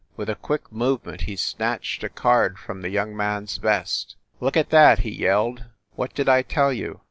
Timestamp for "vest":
3.57-4.15